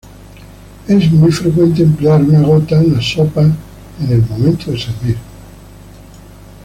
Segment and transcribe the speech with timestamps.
[0.87, 3.51] Es muy frecuente emplear una gota en las sopas
[3.99, 5.17] en el momento de servir.